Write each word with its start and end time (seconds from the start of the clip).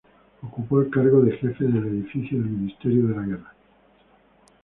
Ocupó 0.41 0.81
el 0.81 0.89
cargo 0.89 1.21
de 1.21 1.37
jefe 1.37 1.63
de 1.63 1.77
edificio 1.77 2.39
del 2.39 2.49
Ministerio 2.49 3.07
de 3.09 3.13
Guerra. 3.27 3.53